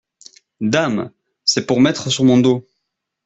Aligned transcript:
Dame! 0.63 1.11
c’est 1.45 1.67
pour 1.67 1.79
mettre 1.79 2.09
sur 2.09 2.23
mon 2.23 2.39
dos. 2.39 2.67